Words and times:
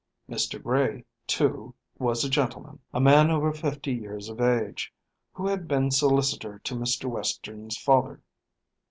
Mr. 0.27 0.59
Gray, 0.59 1.05
too, 1.27 1.75
was 1.99 2.23
a 2.25 2.29
gentleman, 2.31 2.79
a 2.91 2.99
man 2.99 3.29
over 3.29 3.53
fifty 3.53 3.93
years 3.93 4.29
of 4.29 4.41
age, 4.41 4.91
who 5.33 5.45
had 5.45 5.67
been 5.67 5.91
solicitor 5.91 6.57
to 6.63 6.73
Mr. 6.75 7.05
Western's 7.07 7.77
father. 7.77 8.19